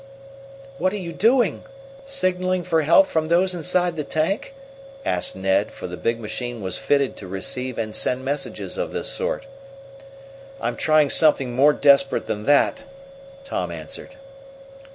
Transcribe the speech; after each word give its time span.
"What 0.79 0.93
are 0.93 0.97
you 0.97 1.13
doing? 1.13 1.61
Signaling 2.07 2.63
for 2.63 2.81
help 2.81 3.05
from 3.05 3.27
those 3.27 3.53
inside 3.53 3.95
the 3.95 4.03
tank?" 4.03 4.55
asked 5.05 5.35
Ned, 5.35 5.71
for 5.71 5.85
the 5.85 5.95
big 5.95 6.19
machine 6.19 6.59
was 6.59 6.79
fitted 6.79 7.15
to 7.17 7.27
receive 7.27 7.77
and 7.77 7.93
send 7.93 8.25
messages 8.25 8.79
of 8.79 8.93
this 8.93 9.09
sort. 9.09 9.45
"I'm 10.59 10.75
trying 10.75 11.11
something 11.11 11.53
more 11.53 11.71
desperate 11.73 12.25
than 12.25 12.45
that," 12.45 12.83
Tom 13.45 13.71
answered. 13.71 14.15